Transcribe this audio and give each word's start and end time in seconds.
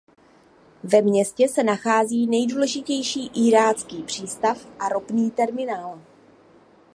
Ve 0.83 1.01
městě 1.01 1.47
se 1.49 1.63
nachází 1.63 2.27
nejdůležitější 2.27 3.27
irácký 3.47 4.03
přístav 4.03 4.67
a 4.79 4.89
ropný 4.89 5.31
terminál. 5.31 5.99